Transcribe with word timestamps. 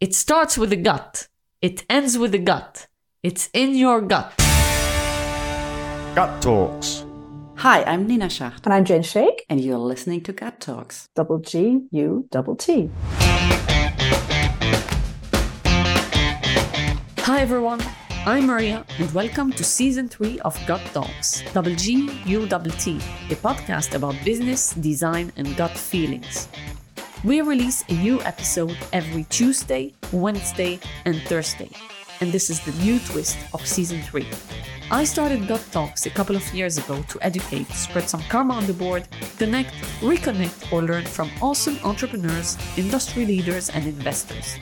It 0.00 0.14
starts 0.14 0.56
with 0.56 0.70
the 0.70 0.76
gut. 0.76 1.28
It 1.60 1.84
ends 1.90 2.16
with 2.16 2.32
the 2.32 2.38
gut. 2.38 2.86
It's 3.22 3.50
in 3.52 3.74
your 3.74 4.00
gut. 4.00 4.32
Gut 6.14 6.40
Talks. 6.40 7.04
Hi, 7.56 7.84
I'm 7.84 8.06
Nina 8.06 8.30
Schacht. 8.30 8.64
And 8.64 8.72
I'm 8.72 8.86
Jane 8.86 9.02
Schek. 9.02 9.40
And 9.50 9.60
you're 9.60 9.76
listening 9.76 10.22
to 10.22 10.32
Gut 10.32 10.58
Talks. 10.58 11.06
Double 11.14 11.36
G 11.38 11.82
U 11.90 12.26
double 12.30 12.56
T. 12.56 12.88
Hi 17.18 17.40
everyone, 17.42 17.82
I'm 18.24 18.46
Maria, 18.46 18.86
and 18.98 19.12
welcome 19.12 19.52
to 19.52 19.62
season 19.62 20.08
three 20.08 20.40
of 20.40 20.58
Gut 20.66 20.80
Talks, 20.94 21.42
double 21.52 21.74
G 21.74 22.08
U 22.24 22.46
double 22.46 22.70
T, 22.70 22.96
a 23.28 23.36
podcast 23.36 23.94
about 23.94 24.14
business, 24.24 24.72
design, 24.72 25.30
and 25.36 25.54
gut 25.58 25.76
feelings. 25.76 26.48
We 27.22 27.42
release 27.42 27.84
a 27.90 27.92
new 27.92 28.18
episode 28.22 28.78
every 28.94 29.24
Tuesday, 29.24 29.92
Wednesday, 30.10 30.80
and 31.04 31.20
Thursday. 31.20 31.68
And 32.22 32.32
this 32.32 32.48
is 32.48 32.60
the 32.60 32.72
new 32.82 32.98
twist 32.98 33.36
of 33.52 33.66
season 33.66 34.00
3. 34.00 34.26
I 34.90 35.04
started 35.04 35.46
Gut 35.46 35.62
Talks 35.70 36.06
a 36.06 36.10
couple 36.10 36.34
of 36.34 36.54
years 36.54 36.78
ago 36.78 37.02
to 37.08 37.18
educate, 37.20 37.68
spread 37.72 38.08
some 38.08 38.22
karma 38.30 38.54
on 38.54 38.64
the 38.64 38.72
board, 38.72 39.06
connect, 39.36 39.74
reconnect, 40.00 40.72
or 40.72 40.80
learn 40.82 41.04
from 41.04 41.30
awesome 41.42 41.78
entrepreneurs, 41.84 42.56
industry 42.78 43.26
leaders, 43.26 43.68
and 43.68 43.84
investors. 43.84 44.56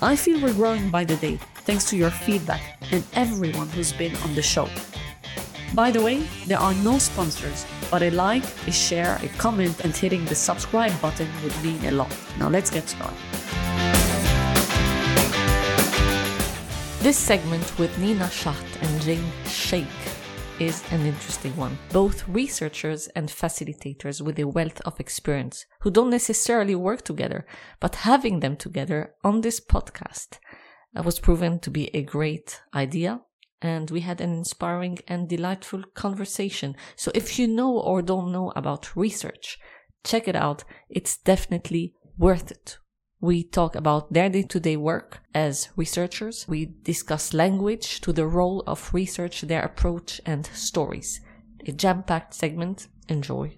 I 0.00 0.14
feel 0.14 0.42
we're 0.42 0.52
growing 0.52 0.90
by 0.90 1.04
the 1.04 1.16
day 1.16 1.38
thanks 1.64 1.88
to 1.88 1.96
your 1.96 2.10
feedback 2.10 2.82
and 2.90 3.02
everyone 3.14 3.68
who's 3.68 3.94
been 3.94 4.14
on 4.16 4.34
the 4.34 4.42
show. 4.42 4.68
By 5.72 5.90
the 5.90 6.02
way, 6.02 6.18
there 6.46 6.58
are 6.58 6.74
no 6.74 6.98
sponsors, 6.98 7.64
but 7.92 8.02
a 8.02 8.10
like, 8.10 8.42
a 8.66 8.72
share, 8.72 9.18
a 9.22 9.28
comment, 9.36 9.84
and 9.84 9.94
hitting 9.94 10.24
the 10.24 10.34
subscribe 10.34 10.98
button 11.02 11.28
would 11.44 11.54
mean 11.62 11.84
a 11.84 11.90
lot. 11.90 12.10
Now 12.38 12.48
let's 12.48 12.70
get 12.70 12.88
started. 12.88 13.18
This 17.00 17.18
segment 17.18 17.78
with 17.78 17.96
Nina 17.98 18.28
Schacht 18.28 18.82
and 18.82 19.02
Jane 19.02 19.30
Schek 19.44 19.86
is 20.58 20.82
an 20.90 21.04
interesting 21.04 21.54
one. 21.54 21.76
Both 21.92 22.26
researchers 22.26 23.08
and 23.08 23.28
facilitators 23.28 24.22
with 24.22 24.38
a 24.38 24.44
wealth 24.44 24.80
of 24.86 24.98
experience 24.98 25.66
who 25.80 25.90
don't 25.90 26.08
necessarily 26.08 26.74
work 26.74 27.02
together, 27.02 27.44
but 27.78 27.96
having 27.96 28.40
them 28.40 28.56
together 28.56 29.14
on 29.22 29.42
this 29.42 29.60
podcast 29.60 30.38
uh, 30.96 31.02
was 31.02 31.20
proven 31.20 31.58
to 31.58 31.70
be 31.70 31.94
a 31.94 32.02
great 32.02 32.62
idea 32.74 33.20
and 33.62 33.90
we 33.90 34.00
had 34.00 34.20
an 34.20 34.32
inspiring 34.32 34.98
and 35.08 35.28
delightful 35.28 35.84
conversation. 35.94 36.76
So 36.96 37.12
if 37.14 37.38
you 37.38 37.46
know 37.46 37.78
or 37.78 38.02
don't 38.02 38.32
know 38.32 38.52
about 38.56 38.94
research, 38.96 39.58
check 40.04 40.28
it 40.28 40.36
out. 40.36 40.64
It's 40.90 41.16
definitely 41.16 41.94
worth 42.18 42.50
it. 42.50 42.78
We 43.20 43.44
talk 43.44 43.76
about 43.76 44.12
their 44.12 44.28
day 44.28 44.42
to 44.42 44.58
day 44.58 44.76
work 44.76 45.20
as 45.32 45.68
researchers. 45.76 46.44
We 46.48 46.74
discuss 46.82 47.32
language 47.32 48.00
to 48.00 48.12
the 48.12 48.26
role 48.26 48.64
of 48.66 48.92
research, 48.92 49.42
their 49.42 49.62
approach 49.62 50.20
and 50.26 50.44
stories. 50.46 51.20
A 51.64 51.70
jam 51.70 52.02
packed 52.02 52.34
segment. 52.34 52.88
Enjoy. 53.08 53.56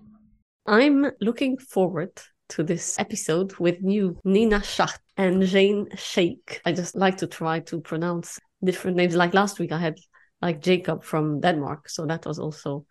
I'm 0.66 1.06
looking 1.20 1.56
forward 1.56 2.10
to 2.50 2.62
this 2.62 2.98
episode 2.98 3.56
with 3.58 3.76
you, 3.82 4.18
Nina 4.24 4.60
Schacht 4.60 5.00
and 5.16 5.42
Jane 5.42 5.86
Schek. 5.94 6.60
I 6.66 6.72
just 6.72 6.94
like 6.94 7.16
to 7.18 7.26
try 7.26 7.60
to 7.60 7.80
pronounce 7.80 8.38
different 8.64 8.96
names. 8.96 9.14
Like 9.14 9.34
last 9.34 9.58
week, 9.58 9.72
I 9.72 9.78
had 9.78 9.98
like 10.42 10.60
Jacob 10.60 11.04
from 11.04 11.40
Denmark, 11.40 11.88
so 11.88 12.06
that 12.06 12.26
was 12.26 12.38
also 12.38 12.86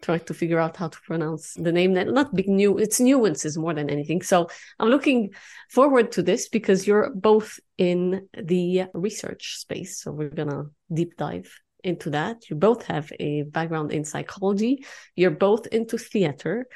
trying 0.00 0.20
to 0.20 0.34
figure 0.34 0.60
out 0.60 0.76
how 0.76 0.88
to 0.88 0.98
pronounce 1.06 1.54
the 1.54 1.72
name. 1.72 1.92
Not 1.92 2.34
big 2.34 2.48
new, 2.48 2.78
it's 2.78 3.00
nuances 3.00 3.58
more 3.58 3.74
than 3.74 3.90
anything. 3.90 4.22
So 4.22 4.48
I'm 4.78 4.88
looking 4.88 5.30
forward 5.70 6.12
to 6.12 6.22
this 6.22 6.48
because 6.48 6.86
you're 6.86 7.10
both 7.10 7.58
in 7.76 8.28
the 8.32 8.84
research 8.94 9.58
space. 9.58 10.00
So 10.00 10.12
we're 10.12 10.30
gonna 10.30 10.66
deep 10.92 11.16
dive 11.16 11.52
into 11.82 12.10
that. 12.10 12.48
You 12.48 12.56
both 12.56 12.86
have 12.86 13.12
a 13.18 13.42
background 13.42 13.92
in 13.92 14.04
psychology. 14.04 14.84
You're 15.16 15.32
both 15.32 15.66
into 15.66 15.98
theater, 15.98 16.68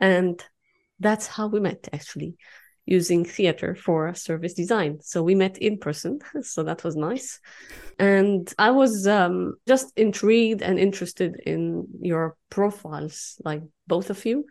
and 0.00 0.42
that's 1.00 1.26
how 1.26 1.48
we 1.48 1.60
met 1.60 1.88
actually 1.92 2.36
using 2.86 3.24
theater 3.24 3.74
for 3.74 4.14
service 4.14 4.54
design. 4.54 4.98
So 5.02 5.22
we 5.22 5.34
met 5.34 5.58
in 5.58 5.78
person. 5.78 6.20
So 6.42 6.62
that 6.64 6.82
was 6.84 6.96
nice. 6.96 7.40
And 7.98 8.52
I 8.58 8.70
was 8.70 9.06
um, 9.06 9.54
just 9.68 9.92
intrigued 9.96 10.62
and 10.62 10.78
interested 10.78 11.40
in 11.44 11.86
your 12.00 12.36
profiles, 12.48 13.40
like 13.44 13.62
both 13.86 14.10
of 14.10 14.24
you. 14.24 14.46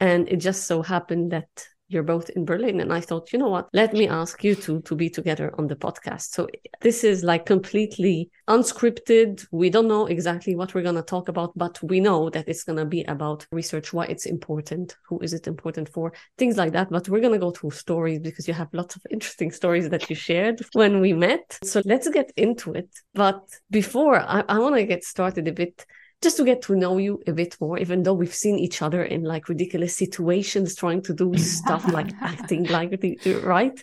And 0.00 0.28
it 0.28 0.36
just 0.36 0.66
so 0.66 0.82
happened 0.82 1.32
that 1.32 1.48
you're 1.88 2.02
both 2.02 2.30
in 2.30 2.44
Berlin. 2.44 2.80
And 2.80 2.92
I 2.92 3.00
thought, 3.00 3.32
you 3.32 3.38
know 3.38 3.48
what? 3.48 3.68
Let 3.72 3.92
me 3.92 4.08
ask 4.08 4.44
you 4.44 4.54
two 4.54 4.80
to 4.82 4.94
be 4.94 5.08
together 5.08 5.54
on 5.58 5.66
the 5.66 5.76
podcast. 5.76 6.32
So 6.32 6.46
this 6.80 7.02
is 7.02 7.24
like 7.24 7.46
completely 7.46 8.30
unscripted. 8.48 9.46
We 9.50 9.70
don't 9.70 9.88
know 9.88 10.06
exactly 10.06 10.54
what 10.54 10.74
we're 10.74 10.82
going 10.82 10.96
to 10.96 11.02
talk 11.02 11.28
about, 11.28 11.52
but 11.56 11.82
we 11.82 12.00
know 12.00 12.30
that 12.30 12.48
it's 12.48 12.64
going 12.64 12.78
to 12.78 12.84
be 12.84 13.02
about 13.04 13.46
research, 13.50 13.92
why 13.92 14.04
it's 14.04 14.26
important, 14.26 14.96
who 15.08 15.18
is 15.20 15.32
it 15.32 15.46
important 15.46 15.88
for, 15.88 16.12
things 16.36 16.56
like 16.56 16.72
that. 16.72 16.90
But 16.90 17.08
we're 17.08 17.20
going 17.20 17.32
to 17.32 17.38
go 17.38 17.50
through 17.50 17.70
stories 17.70 18.20
because 18.20 18.46
you 18.46 18.54
have 18.54 18.68
lots 18.72 18.96
of 18.96 19.02
interesting 19.10 19.50
stories 19.50 19.88
that 19.88 20.08
you 20.10 20.16
shared 20.16 20.60
when 20.72 21.00
we 21.00 21.14
met. 21.14 21.58
So 21.62 21.82
let's 21.84 22.08
get 22.08 22.30
into 22.36 22.74
it. 22.74 22.88
But 23.14 23.42
before 23.70 24.20
I, 24.20 24.44
I 24.48 24.58
want 24.58 24.76
to 24.76 24.84
get 24.84 25.04
started 25.04 25.48
a 25.48 25.52
bit 25.52 25.86
just 26.20 26.36
to 26.36 26.44
get 26.44 26.62
to 26.62 26.74
know 26.74 26.98
you 26.98 27.22
a 27.26 27.32
bit 27.32 27.56
more, 27.60 27.78
even 27.78 28.02
though 28.02 28.14
we've 28.14 28.34
seen 28.34 28.58
each 28.58 28.82
other 28.82 29.04
in 29.04 29.22
like 29.22 29.48
ridiculous 29.48 29.96
situations 29.96 30.74
trying 30.74 31.02
to 31.02 31.14
do 31.14 31.36
stuff 31.38 31.86
like 31.92 32.12
acting 32.20 32.64
like 32.64 33.00
right. 33.42 33.82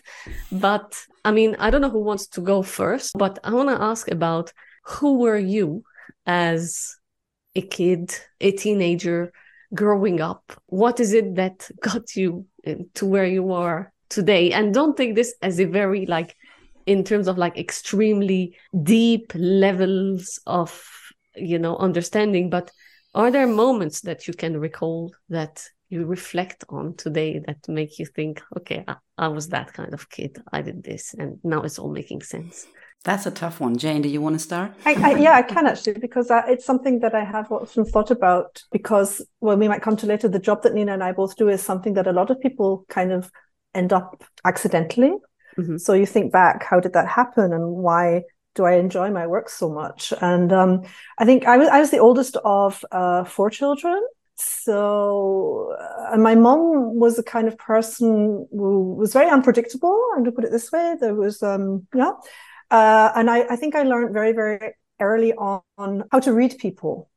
But 0.52 0.94
I 1.24 1.30
mean, 1.30 1.56
I 1.58 1.70
don't 1.70 1.80
know 1.80 1.90
who 1.90 2.02
wants 2.02 2.26
to 2.28 2.40
go 2.40 2.62
first, 2.62 3.16
but 3.16 3.38
I 3.42 3.52
want 3.52 3.70
to 3.70 3.82
ask 3.82 4.10
about 4.10 4.52
who 4.84 5.18
were 5.18 5.38
you 5.38 5.82
as 6.26 6.96
a 7.54 7.62
kid, 7.62 8.14
a 8.40 8.52
teenager 8.52 9.32
growing 9.74 10.20
up? 10.20 10.52
What 10.66 11.00
is 11.00 11.12
it 11.12 11.34
that 11.36 11.68
got 11.80 12.14
you 12.14 12.46
uh, 12.66 12.74
to 12.94 13.06
where 13.06 13.26
you 13.26 13.52
are 13.52 13.92
today? 14.10 14.52
And 14.52 14.74
don't 14.74 14.96
take 14.96 15.14
this 15.14 15.34
as 15.42 15.58
a 15.58 15.64
very 15.64 16.06
like, 16.06 16.36
in 16.84 17.02
terms 17.02 17.26
of 17.26 17.38
like 17.38 17.58
extremely 17.58 18.56
deep 18.82 19.32
levels 19.34 20.38
of 20.46 20.88
you 21.36 21.58
know 21.58 21.76
understanding 21.76 22.50
but 22.50 22.70
are 23.14 23.30
there 23.30 23.46
moments 23.46 24.02
that 24.02 24.28
you 24.28 24.34
can 24.34 24.58
recall 24.58 25.12
that 25.28 25.64
you 25.88 26.04
reflect 26.04 26.64
on 26.68 26.94
today 26.96 27.40
that 27.46 27.56
make 27.68 27.98
you 27.98 28.06
think 28.06 28.42
okay 28.56 28.84
I, 28.88 28.96
I, 29.18 29.28
was 29.28 29.48
that 29.48 29.72
kind 29.72 29.94
of 29.94 30.10
kid. 30.10 30.42
I 30.52 30.62
did 30.62 30.82
this 30.82 31.14
and 31.14 31.38
now 31.44 31.62
it's 31.62 31.78
all 31.78 31.90
making 31.90 32.22
sense. 32.22 32.66
That's 33.04 33.26
a 33.26 33.30
tough 33.30 33.60
one. 33.60 33.76
Jane 33.76 34.02
do 34.02 34.08
you 34.08 34.20
want 34.20 34.34
to 34.34 34.40
start? 34.40 34.72
I, 34.84 34.94
I, 34.94 35.18
yeah 35.18 35.34
i 35.34 35.42
can 35.42 35.66
actually 35.66 35.94
because 35.94 36.30
I, 36.30 36.40
it's 36.48 36.64
something 36.64 37.00
that 37.00 37.14
i 37.14 37.24
have 37.24 37.52
often 37.52 37.84
thought 37.84 38.10
about 38.10 38.62
because 38.72 39.24
well 39.40 39.56
we 39.56 39.68
might 39.68 39.82
come 39.82 39.96
to 39.98 40.06
later 40.06 40.28
the 40.28 40.38
job 40.38 40.62
that 40.62 40.74
nina 40.74 40.92
and 40.92 41.04
i 41.04 41.12
both 41.12 41.36
do 41.36 41.48
is 41.48 41.62
something 41.62 41.94
that 41.94 42.06
a 42.06 42.12
lot 42.12 42.30
of 42.30 42.40
people 42.40 42.84
kind 42.88 43.12
of 43.12 43.30
end 43.74 43.92
up 43.92 44.24
accidentally. 44.44 45.12
Mm-hmm. 45.58 45.78
so 45.78 45.94
you 45.94 46.04
think 46.04 46.32
back 46.32 46.64
how 46.64 46.80
did 46.80 46.92
that 46.92 47.08
happen 47.08 47.52
and 47.52 47.66
why 47.70 48.22
do 48.56 48.64
I 48.64 48.72
enjoy 48.74 49.10
my 49.10 49.26
work 49.26 49.48
so 49.48 49.68
much? 49.70 50.12
And 50.20 50.52
um, 50.52 50.82
I 51.18 51.24
think 51.24 51.46
I 51.46 51.56
was 51.56 51.68
I 51.68 51.78
was 51.78 51.90
the 51.90 51.98
oldest 51.98 52.36
of 52.44 52.84
uh, 52.90 53.24
four 53.24 53.50
children. 53.50 54.02
So 54.34 55.74
uh, 56.12 56.16
my 56.18 56.34
mom 56.34 56.98
was 56.98 57.16
the 57.16 57.22
kind 57.22 57.48
of 57.48 57.56
person 57.56 58.46
who 58.50 58.94
was 58.94 59.12
very 59.12 59.30
unpredictable. 59.30 59.96
I'm 60.12 60.24
going 60.24 60.32
to 60.32 60.32
put 60.32 60.44
it 60.44 60.50
this 60.50 60.70
way. 60.72 60.96
There 61.00 61.14
was 61.14 61.42
um, 61.42 61.86
yeah, 61.94 62.12
uh, 62.70 63.12
and 63.14 63.30
I, 63.30 63.46
I 63.48 63.56
think 63.56 63.74
I 63.74 63.82
learned 63.84 64.12
very 64.12 64.32
very 64.32 64.74
early 65.00 65.32
on, 65.34 66.04
how 66.10 66.20
to 66.20 66.32
read 66.32 66.56
people. 66.58 67.10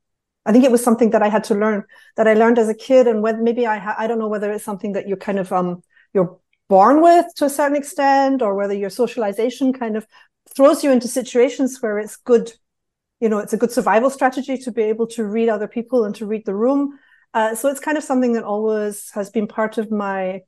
I 0.46 0.52
think 0.52 0.64
it 0.64 0.70
was 0.70 0.82
something 0.82 1.10
that 1.10 1.22
I 1.22 1.28
had 1.28 1.44
to 1.44 1.54
learn 1.54 1.84
that 2.16 2.26
I 2.26 2.34
learned 2.34 2.58
as 2.58 2.68
a 2.68 2.74
kid, 2.74 3.06
and 3.06 3.22
maybe 3.42 3.66
I 3.66 3.78
ha- 3.78 3.96
I 3.98 4.06
don't 4.06 4.18
know 4.18 4.28
whether 4.28 4.50
it's 4.52 4.64
something 4.64 4.92
that 4.92 5.06
you're 5.06 5.16
kind 5.16 5.38
of 5.38 5.52
um 5.52 5.82
you're 6.14 6.38
born 6.68 7.02
with 7.02 7.26
to 7.36 7.44
a 7.44 7.50
certain 7.50 7.76
extent, 7.76 8.40
or 8.40 8.54
whether 8.54 8.74
your 8.74 8.90
socialization 8.90 9.72
kind 9.72 9.96
of 9.96 10.06
throws 10.56 10.82
you 10.84 10.90
into 10.90 11.08
situations 11.08 11.78
where 11.80 11.98
it's 11.98 12.16
good 12.16 12.52
you 13.20 13.28
know 13.28 13.38
it's 13.38 13.52
a 13.52 13.56
good 13.56 13.70
survival 13.70 14.10
strategy 14.10 14.56
to 14.56 14.72
be 14.72 14.82
able 14.82 15.06
to 15.06 15.24
read 15.24 15.48
other 15.48 15.68
people 15.68 16.04
and 16.04 16.14
to 16.16 16.26
read 16.26 16.44
the 16.46 16.54
room. 16.54 16.98
Uh, 17.32 17.54
so 17.54 17.68
it's 17.68 17.78
kind 17.78 17.96
of 17.96 18.02
something 18.02 18.32
that 18.32 18.42
always 18.42 19.10
has 19.12 19.30
been 19.30 19.46
part 19.46 19.78
of 19.78 19.90
my 19.90 20.40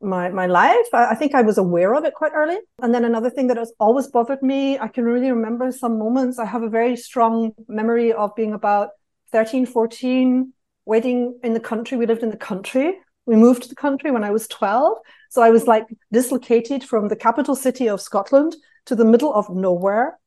my 0.00 0.30
my 0.30 0.46
life. 0.46 0.86
I, 0.94 1.10
I, 1.10 1.14
think 1.14 1.34
i 1.34 1.42
was 1.42 1.58
aware 1.58 1.94
of 1.94 2.04
it 2.04 2.14
quite 2.14 2.32
early. 2.34 2.56
And 2.80 2.94
then 2.94 3.04
another 3.04 3.28
thing 3.28 3.48
that 3.48 3.58
has 3.58 3.72
always 3.78 4.06
bothered 4.06 4.42
me 4.42 4.78
i 4.78 4.88
can 4.88 5.04
really 5.04 5.30
remember 5.30 5.70
some 5.72 5.98
moments. 5.98 6.38
I 6.38 6.46
have 6.46 6.62
a 6.62 6.70
very 6.70 6.96
strong 6.96 7.52
memory 7.68 8.12
of 8.12 8.34
being 8.34 8.54
about 8.54 8.90
13 9.32 9.66
14 9.66 10.52
waiting 10.86 11.38
in 11.42 11.52
the 11.52 11.60
country. 11.60 11.98
We 11.98 12.06
lived 12.06 12.22
in 12.22 12.30
the 12.30 12.36
country. 12.36 12.94
We 13.26 13.36
moved 13.36 13.62
to 13.64 13.68
the 13.68 13.76
country 13.76 14.10
when 14.10 14.24
i 14.24 14.30
was 14.30 14.48
12 14.48 14.96
so 15.28 15.42
i 15.42 15.50
was 15.50 15.66
like 15.68 15.86
dislocated 16.10 16.82
from 16.82 17.08
the 17.08 17.14
capital 17.14 17.54
city 17.54 17.88
of 17.88 18.00
scotland 18.00 18.56
to 18.90 18.94
the 18.94 19.04
middle 19.04 19.32
of 19.34 19.48
nowhere. 19.48 20.18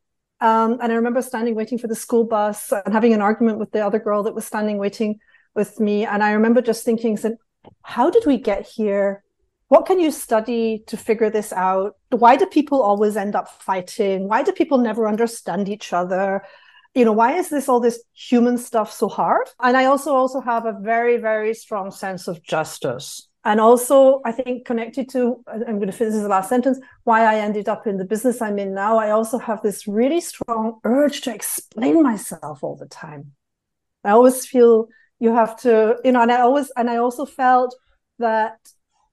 Um, 0.42 0.80
and 0.82 0.92
I 0.92 0.96
remember 0.96 1.22
standing 1.22 1.56
waiting 1.56 1.78
for 1.78 1.88
the 1.88 1.96
school 1.96 2.26
bus 2.26 2.74
and 2.74 2.94
having 2.94 3.14
an 3.14 3.22
argument 3.22 3.60
with 3.60 3.72
the 3.72 3.86
other 3.86 4.00
girl 4.00 4.24
that 4.24 4.36
was 4.36 4.46
standing 4.46 4.78
waiting 4.78 5.20
with 5.56 5.80
me. 5.80 6.06
And 6.06 6.24
I 6.24 6.32
remember 6.34 6.62
just 6.62 6.84
thinking, 6.84 7.16
said, 7.16 7.38
how 7.84 8.10
did 8.10 8.26
we 8.26 8.38
get 8.38 8.66
here? 8.66 9.24
what 9.74 9.88
can 9.88 10.00
you 10.00 10.12
study 10.12 10.84
to 10.86 10.96
figure 10.96 11.32
this 11.32 11.52
out? 11.52 11.96
Why 12.12 12.36
do 12.36 12.46
people 12.46 12.84
always 12.84 13.18
end 13.18 13.36
up 13.36 13.50
fighting? 13.50 14.28
Why 14.28 14.44
do 14.44 14.52
people 14.52 14.78
never 14.78 15.08
understand 15.08 15.68
each 15.68 15.94
other? 15.94 16.44
You 16.94 17.06
know, 17.06 17.12
why 17.12 17.38
is 17.38 17.50
this 17.50 17.68
all 17.68 17.80
this 17.80 18.00
human 18.14 18.60
stuff 18.60 18.94
so 18.94 19.10
hard? 19.10 19.48
And 19.60 19.76
I 19.76 19.86
also 19.86 20.14
also 20.14 20.42
have 20.42 20.68
a 20.68 20.78
very, 20.80 21.18
very 21.18 21.56
strong 21.56 21.90
sense 21.90 22.28
of 22.28 22.44
justice. 22.44 23.28
And 23.46 23.60
also, 23.60 24.22
I 24.24 24.32
think 24.32 24.66
connected 24.66 25.10
to, 25.10 25.44
I'm 25.48 25.78
going 25.78 25.88
to 25.88 25.92
finish 25.92 26.14
the 26.14 26.30
last 26.30 26.48
sentence, 26.48 26.80
why 27.04 27.26
I 27.26 27.40
ended 27.40 27.68
up 27.68 27.86
in 27.86 27.98
the 27.98 28.06
business 28.06 28.42
I'm 28.42 28.58
in 28.58 28.74
now. 28.74 28.98
I 28.98 29.12
also 29.12 29.38
have 29.38 29.62
this 29.62 29.86
really 29.86 30.22
strong 30.22 30.80
urge 30.86 31.22
to 31.22 31.36
explain 31.36 32.02
myself 32.02 32.64
all 32.64 32.78
the 32.78 32.88
time. 32.88 33.34
I 34.06 34.12
always 34.12 34.46
feel 34.46 34.88
you 35.20 35.34
have 35.34 35.58
to, 35.62 35.98
you 36.06 36.14
know, 36.14 36.22
and 36.22 36.32
I 36.32 36.40
always, 36.40 36.72
and 36.78 36.90
I 36.90 36.98
also 36.98 37.26
felt 37.26 37.76
that 38.20 38.60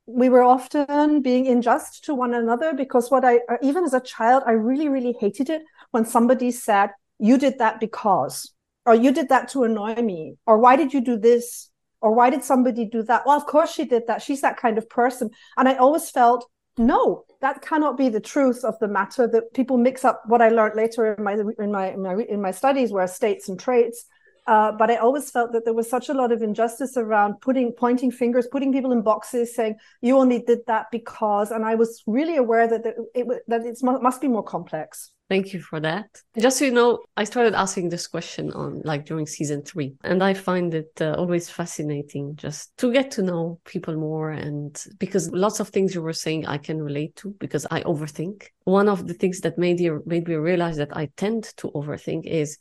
we 0.06 0.28
were 0.28 0.42
often 0.42 1.22
being 1.22 1.48
unjust 1.48 2.04
to 2.04 2.14
one 2.14 2.34
another 2.34 2.72
because 2.72 3.10
what 3.10 3.24
I, 3.24 3.40
even 3.62 3.84
as 3.84 3.94
a 3.94 4.00
child, 4.00 4.42
I 4.46 4.52
really, 4.52 4.88
really 4.88 5.16
hated 5.18 5.50
it 5.50 5.62
when 5.90 6.04
somebody 6.04 6.50
said, 6.50 6.90
you 7.18 7.36
did 7.36 7.58
that 7.58 7.80
because, 7.80 8.52
or 8.86 8.94
you 8.94 9.12
did 9.12 9.28
that 9.28 9.48
to 9.50 9.64
annoy 9.64 9.94
me, 9.96 10.36
or 10.46 10.58
why 10.58 10.76
did 10.76 10.92
you 10.92 11.00
do 11.00 11.16
this? 11.16 11.69
Or 12.00 12.14
why 12.14 12.30
did 12.30 12.44
somebody 12.44 12.86
do 12.86 13.02
that? 13.04 13.26
Well, 13.26 13.36
of 13.36 13.46
course 13.46 13.72
she 13.72 13.84
did 13.84 14.06
that. 14.06 14.22
She's 14.22 14.40
that 14.40 14.56
kind 14.56 14.78
of 14.78 14.88
person. 14.88 15.30
And 15.56 15.68
I 15.68 15.74
always 15.74 16.10
felt, 16.10 16.48
no, 16.78 17.24
that 17.40 17.62
cannot 17.62 17.98
be 17.98 18.08
the 18.08 18.20
truth 18.20 18.64
of 18.64 18.78
the 18.78 18.88
matter. 18.88 19.26
That 19.26 19.52
people 19.52 19.76
mix 19.76 20.04
up 20.04 20.22
what 20.26 20.40
I 20.40 20.48
learned 20.48 20.76
later 20.76 21.14
in 21.14 21.22
my 21.22 21.32
in 21.34 21.72
my 21.72 21.92
in 21.92 22.02
my, 22.02 22.14
in 22.28 22.40
my 22.40 22.50
studies 22.50 22.90
were 22.92 23.06
states 23.06 23.48
and 23.48 23.58
traits 23.58 24.06
uh, 24.46 24.72
but 24.72 24.90
I 24.90 24.96
always 24.96 25.30
felt 25.30 25.52
that 25.52 25.64
there 25.64 25.74
was 25.74 25.88
such 25.88 26.08
a 26.08 26.12
lot 26.12 26.32
of 26.32 26.42
injustice 26.42 26.96
around 26.96 27.40
putting 27.40 27.72
pointing 27.72 28.10
fingers, 28.10 28.48
putting 28.50 28.72
people 28.72 28.90
in 28.90 29.02
boxes, 29.02 29.54
saying 29.54 29.76
you 30.00 30.18
only 30.18 30.42
did 30.42 30.60
that 30.66 30.86
because. 30.90 31.52
And 31.52 31.64
I 31.64 31.76
was 31.76 32.02
really 32.06 32.36
aware 32.36 32.66
that 32.66 32.84
it, 32.84 32.96
it 33.14 33.42
that 33.46 33.64
it 33.64 33.78
must 33.82 34.20
be 34.20 34.26
more 34.28 34.42
complex. 34.42 35.12
Thank 35.30 35.54
you 35.54 35.62
for 35.62 35.78
that. 35.78 36.08
Just 36.36 36.58
so 36.58 36.64
you 36.64 36.72
know, 36.72 37.04
I 37.16 37.22
started 37.22 37.54
asking 37.54 37.88
this 37.88 38.08
question 38.08 38.52
on 38.52 38.82
like 38.84 39.06
during 39.06 39.28
season 39.28 39.62
three, 39.62 39.94
and 40.02 40.24
I 40.24 40.34
find 40.34 40.74
it 40.74 40.90
uh, 41.00 41.14
always 41.16 41.48
fascinating 41.48 42.34
just 42.34 42.76
to 42.78 42.92
get 42.92 43.12
to 43.12 43.22
know 43.22 43.60
people 43.64 43.94
more. 43.94 44.32
And 44.32 44.76
because 44.98 45.30
lots 45.30 45.60
of 45.60 45.68
things 45.68 45.94
you 45.94 46.02
were 46.02 46.12
saying 46.12 46.48
I 46.48 46.58
can 46.58 46.82
relate 46.82 47.14
to 47.16 47.30
because 47.38 47.64
I 47.70 47.82
overthink. 47.82 48.48
One 48.64 48.88
of 48.88 49.06
the 49.06 49.14
things 49.14 49.40
that 49.42 49.56
made 49.56 49.78
you 49.78 50.02
made 50.04 50.26
me 50.26 50.34
realize 50.34 50.78
that 50.78 50.96
I 50.96 51.10
tend 51.16 51.44
to 51.58 51.70
overthink 51.76 52.26
is 52.26 52.58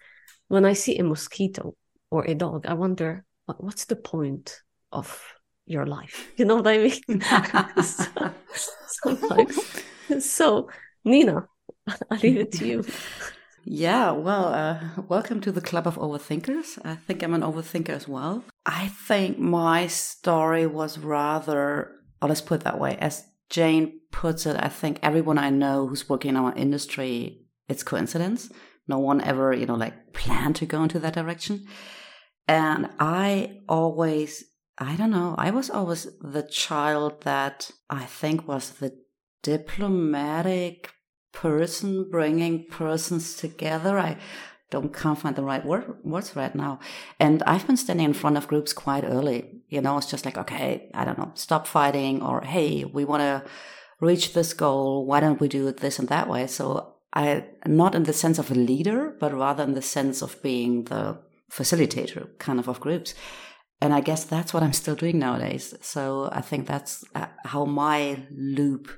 when 0.47 0.63
I 0.63 0.73
see 0.73 0.95
a 0.99 1.03
mosquito 1.03 1.73
or 2.11 2.23
a 2.25 2.35
dog, 2.35 2.67
I 2.67 2.75
wonder 2.75 3.25
what's 3.57 3.85
the 3.85 3.95
point 3.95 4.61
of 4.91 5.19
your 5.65 5.87
life? 5.87 6.31
You 6.37 6.45
know 6.45 6.57
what 6.57 6.67
I 6.67 6.77
mean? 6.77 7.21
so, 8.99 9.47
so, 10.19 10.69
Nina, 11.03 11.47
I'll 12.11 12.17
leave 12.17 12.37
it 12.37 12.51
to 12.53 12.67
you. 12.67 12.85
Yeah, 13.65 14.11
well, 14.11 14.45
uh, 14.47 14.79
welcome 15.07 15.41
to 15.41 15.51
the 15.51 15.61
club 15.61 15.85
of 15.85 15.97
overthinkers. 15.97 16.79
I 16.83 16.95
think 16.95 17.21
I'm 17.21 17.33
an 17.33 17.41
overthinker 17.41 17.89
as 17.89 18.07
well. 18.07 18.43
I 18.65 18.87
think 18.87 19.37
my 19.37 19.87
story 19.87 20.65
was 20.65 20.97
rather, 20.97 21.91
oh, 22.21 22.27
let's 22.27 22.41
put 22.41 22.61
it 22.61 22.63
that 22.63 22.79
way. 22.79 22.97
As 22.99 23.25
Jane 23.49 23.99
puts 24.11 24.45
it, 24.45 24.55
I 24.57 24.69
think 24.69 24.99
everyone 25.03 25.37
I 25.37 25.49
know 25.49 25.87
who's 25.87 26.09
working 26.09 26.29
in 26.29 26.37
our 26.37 26.53
industry, 26.55 27.45
it's 27.67 27.83
coincidence 27.83 28.49
no 28.89 28.97
one 28.97 29.21
ever, 29.21 29.53
you 29.53 29.67
know, 29.67 29.75
like 29.75 30.13
planned 30.13 30.57
to 30.57 30.65
go 30.65 30.83
into 30.83 30.99
that 30.99 31.13
direction. 31.13 31.65
And 32.47 32.89
I 32.99 33.59
always, 33.69 34.43
I 34.79 34.95
don't 34.95 35.11
know, 35.11 35.35
I 35.37 35.51
was 35.51 35.69
always 35.69 36.07
the 36.19 36.41
child 36.41 37.21
that 37.21 37.69
I 37.89 38.05
think 38.05 38.47
was 38.47 38.71
the 38.71 38.97
diplomatic 39.43 40.91
person 41.31 42.09
bringing 42.09 42.65
persons 42.65 43.35
together. 43.35 43.97
I 43.99 44.17
don't 44.69 44.93
can't 44.93 45.17
find 45.17 45.35
the 45.35 45.43
right 45.43 45.65
word, 45.65 45.97
words 46.03 46.35
right 46.35 46.53
now. 46.53 46.79
And 47.19 47.41
I've 47.43 47.65
been 47.65 47.77
standing 47.77 48.05
in 48.05 48.13
front 48.13 48.37
of 48.37 48.47
groups 48.47 48.71
quite 48.71 49.03
early. 49.03 49.61
You 49.69 49.81
know, 49.81 49.97
it's 49.97 50.09
just 50.09 50.25
like, 50.25 50.37
okay, 50.37 50.89
I 50.93 51.05
don't 51.05 51.17
know, 51.17 51.31
stop 51.33 51.67
fighting 51.67 52.21
or, 52.21 52.41
hey, 52.41 52.83
we 52.83 53.03
want 53.03 53.21
to 53.21 53.43
reach 53.99 54.33
this 54.33 54.53
goal. 54.53 55.05
Why 55.05 55.19
don't 55.19 55.41
we 55.41 55.47
do 55.47 55.67
it 55.67 55.77
this 55.77 55.99
and 55.99 56.07
that 56.09 56.29
way? 56.29 56.47
So 56.47 56.95
I 57.13 57.45
not 57.65 57.95
in 57.95 58.03
the 58.03 58.13
sense 58.13 58.37
of 58.37 58.51
a 58.51 58.55
leader, 58.55 59.15
but 59.19 59.33
rather 59.33 59.63
in 59.63 59.73
the 59.73 59.81
sense 59.81 60.21
of 60.21 60.41
being 60.43 60.83
the 60.85 61.17
facilitator 61.51 62.37
kind 62.37 62.59
of 62.59 62.67
of 62.67 62.79
groups. 62.79 63.15
And 63.81 63.93
I 63.93 64.01
guess 64.01 64.25
that's 64.25 64.53
what 64.53 64.61
I'm 64.61 64.73
still 64.73 64.95
doing 64.95 65.19
nowadays. 65.19 65.73
So 65.81 66.29
I 66.31 66.41
think 66.41 66.67
that's 66.67 67.03
uh, 67.15 67.27
how 67.45 67.65
my 67.65 68.27
loop 68.29 68.89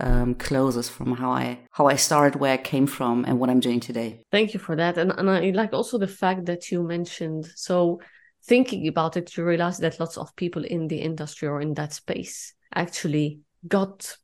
um, 0.00 0.34
closes 0.34 0.88
from 0.88 1.14
how 1.14 1.30
I 1.30 1.60
how 1.70 1.86
I 1.86 1.96
started, 1.96 2.40
where 2.40 2.54
I 2.54 2.56
came 2.56 2.86
from, 2.86 3.24
and 3.24 3.38
what 3.38 3.50
I'm 3.50 3.60
doing 3.60 3.80
today. 3.80 4.22
Thank 4.30 4.54
you 4.54 4.60
for 4.60 4.76
that, 4.76 4.98
and 4.98 5.12
and 5.16 5.30
I 5.30 5.50
like 5.50 5.72
also 5.72 5.98
the 5.98 6.08
fact 6.08 6.46
that 6.46 6.70
you 6.70 6.82
mentioned. 6.82 7.46
So 7.56 8.00
thinking 8.44 8.88
about 8.88 9.16
it, 9.16 9.36
you 9.36 9.44
realize 9.44 9.78
that 9.78 10.00
lots 10.00 10.16
of 10.16 10.34
people 10.36 10.64
in 10.64 10.88
the 10.88 11.00
industry 11.00 11.48
or 11.48 11.60
in 11.60 11.74
that 11.74 11.92
space 11.92 12.54
actually 12.74 13.40
got 13.66 14.16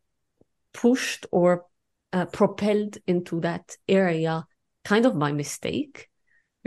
pushed 0.73 1.27
or 1.31 1.65
uh, 2.13 2.27
propelled 2.27 2.99
into 3.07 3.41
that 3.41 3.77
area 3.89 4.47
kind 4.85 5.05
of 5.05 5.19
by 5.19 5.33
mistake 5.33 6.09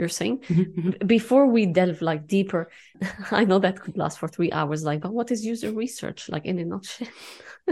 you're 0.00 0.08
saying 0.08 0.38
mm-hmm, 0.38 0.80
mm-hmm. 0.80 1.06
before 1.06 1.46
we 1.46 1.66
delve 1.66 2.00
like 2.00 2.26
deeper 2.26 2.70
i 3.30 3.44
know 3.44 3.58
that 3.58 3.80
could 3.80 3.96
last 3.96 4.18
for 4.18 4.28
three 4.28 4.50
hours 4.50 4.82
like 4.82 5.00
but 5.00 5.12
what 5.12 5.30
is 5.30 5.44
user 5.44 5.70
research 5.72 6.28
like 6.28 6.46
in 6.46 6.58
a 6.58 6.64
nutshell 6.64 7.08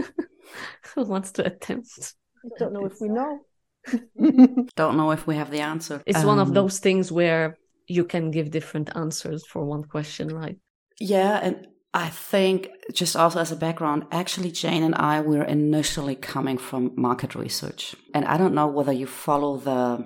who 0.93 1.03
wants 1.03 1.31
to 1.31 1.45
attempt 1.45 2.13
i 2.45 2.49
don't 2.59 2.73
know 2.73 2.85
if 2.85 3.01
we 3.01 3.09
know 3.09 3.39
don't 4.75 4.97
know 4.97 5.11
if 5.11 5.25
we 5.25 5.35
have 5.35 5.51
the 5.51 5.61
answer 5.61 6.01
it's 6.05 6.19
um, 6.19 6.27
one 6.27 6.39
of 6.39 6.49
um, 6.49 6.53
those 6.53 6.79
things 6.79 7.11
where 7.11 7.57
you 7.87 8.05
can 8.05 8.29
give 8.29 8.51
different 8.51 8.89
answers 8.95 9.45
for 9.47 9.65
one 9.65 9.83
question 9.83 10.27
right 10.29 10.57
yeah 10.99 11.39
and 11.41 11.67
I 11.91 12.09
think, 12.09 12.69
just 12.93 13.15
also 13.15 13.39
as 13.39 13.51
a 13.51 13.55
background, 13.55 14.05
actually, 14.11 14.51
Jane 14.51 14.83
and 14.83 14.93
I 14.93 15.21
were 15.21 15.43
initially 15.43 16.15
coming 16.15 16.59
from 16.59 16.91
market 16.95 17.33
research. 17.33 17.95
And 18.13 18.25
I 18.25 18.37
don't 18.37 18.53
know 18.53 18.67
whether 18.67 18.91
you 18.91 19.07
follow 19.07 19.57
the 19.57 20.05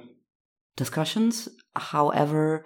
discussions. 0.78 1.50
However, 1.76 2.66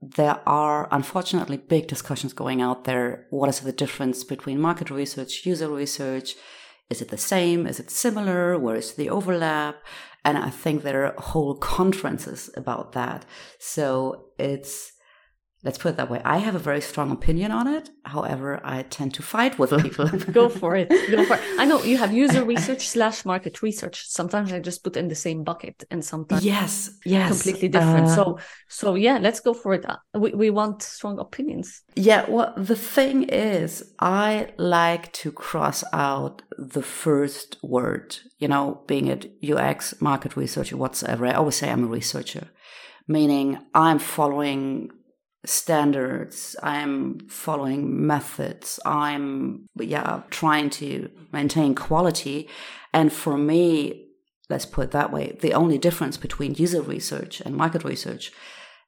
there 0.00 0.40
are 0.46 0.88
unfortunately 0.90 1.56
big 1.56 1.86
discussions 1.86 2.32
going 2.32 2.60
out 2.60 2.84
there. 2.84 3.26
What 3.30 3.48
is 3.48 3.60
the 3.60 3.72
difference 3.72 4.24
between 4.24 4.60
market 4.60 4.90
research, 4.90 5.46
user 5.46 5.68
research? 5.68 6.34
Is 6.90 7.00
it 7.00 7.08
the 7.08 7.18
same? 7.18 7.66
Is 7.66 7.78
it 7.78 7.90
similar? 7.90 8.58
Where 8.58 8.76
is 8.76 8.94
the 8.94 9.08
overlap? 9.08 9.76
And 10.24 10.36
I 10.36 10.50
think 10.50 10.82
there 10.82 11.06
are 11.06 11.14
whole 11.20 11.54
conferences 11.76 12.50
about 12.56 12.92
that. 12.92 13.24
So 13.58 14.26
it's, 14.38 14.92
let's 15.64 15.78
put 15.78 15.90
it 15.90 15.96
that 15.96 16.10
way. 16.10 16.20
I 16.24 16.38
have 16.38 16.54
a 16.54 16.58
very 16.58 16.80
strong 16.80 17.10
opinion 17.12 17.52
on 17.52 17.68
it. 17.68 17.90
However, 18.04 18.60
I 18.64 18.82
tend 18.82 19.14
to 19.14 19.22
fight 19.22 19.58
with 19.58 19.70
people. 19.80 20.08
Go 20.32 20.48
for 20.48 20.74
it. 20.74 20.88
Go 20.88 21.24
for 21.24 21.36
it. 21.36 21.42
I 21.58 21.64
know 21.64 21.82
you 21.82 21.96
have 21.98 22.12
user 22.12 22.44
research 22.54 22.88
slash 22.88 23.24
market 23.24 23.62
research. 23.62 24.06
Sometimes 24.08 24.52
I 24.52 24.58
just 24.58 24.82
put 24.82 24.96
in 24.96 25.08
the 25.08 25.14
same 25.14 25.44
bucket, 25.44 25.84
and 25.90 26.04
sometimes 26.04 26.44
yes, 26.44 26.98
yes, 27.04 27.28
completely 27.28 27.68
different. 27.68 28.06
Uh, 28.06 28.14
so, 28.16 28.38
so 28.68 28.94
yeah, 28.94 29.18
let's 29.18 29.40
go 29.40 29.54
for 29.54 29.74
it. 29.74 29.86
We 30.14 30.32
we 30.32 30.50
want 30.50 30.82
strong 30.82 31.18
opinions. 31.18 31.82
Yeah. 31.94 32.28
Well, 32.28 32.52
the 32.56 32.76
thing 32.76 33.24
is, 33.24 33.94
I 34.00 34.48
like 34.58 35.12
to 35.14 35.30
cross 35.30 35.84
out 35.92 36.42
the 36.58 36.82
first 36.82 37.58
word. 37.62 38.16
You 38.38 38.48
know, 38.48 38.82
being 38.86 39.06
it 39.06 39.32
UX, 39.42 40.00
market 40.00 40.36
research, 40.36 40.72
or 40.72 40.76
whatsoever. 40.76 41.26
I 41.26 41.34
always 41.34 41.56
say 41.56 41.70
I'm 41.70 41.84
a 41.84 41.86
researcher, 41.86 42.48
meaning 43.06 43.58
I'm 43.74 44.00
following 44.00 44.90
standards. 45.44 46.56
I'm 46.62 47.18
following 47.28 48.06
methods. 48.06 48.78
I'm 48.84 49.66
yeah 49.78 50.22
trying 50.30 50.70
to 50.70 51.10
maintain 51.32 51.74
quality. 51.74 52.48
And 52.92 53.12
for 53.12 53.36
me 53.36 54.08
let's 54.48 54.66
put 54.66 54.84
it 54.84 54.90
that 54.90 55.12
way 55.12 55.36
the 55.40 55.54
only 55.54 55.78
difference 55.78 56.16
between 56.16 56.54
user 56.54 56.82
research 56.82 57.40
and 57.40 57.56
market 57.56 57.84
research 57.84 58.32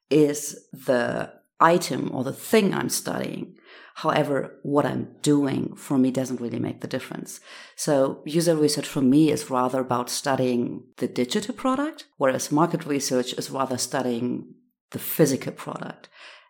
is 0.09 0.67
the 0.71 1.31
item 1.59 2.11
or 2.13 2.23
the 2.23 2.33
thing 2.33 2.73
i'm 2.73 2.89
studying. 2.89 3.57
However 3.95 4.59
what 4.63 4.85
i'm 4.85 5.09
doing 5.21 5.75
for 5.75 5.97
me 5.97 6.11
doesn't 6.11 6.41
really 6.41 6.59
make 6.59 6.81
the 6.81 6.87
difference. 6.87 7.41
So 7.75 8.21
user 8.25 8.55
research 8.55 8.87
for 8.87 9.01
me 9.01 9.29
is 9.29 9.49
rather 9.49 9.81
about 9.81 10.09
studying 10.09 10.83
the 10.97 11.07
digital 11.07 11.53
product 11.53 12.05
whereas 12.17 12.51
market 12.51 12.85
research 12.85 13.33
is 13.33 13.49
rather 13.49 13.77
studying 13.77 14.53
the 14.91 14.99
physical 14.99 15.51
product 15.51 16.07